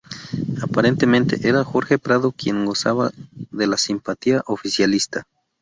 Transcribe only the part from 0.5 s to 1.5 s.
Aparentemente,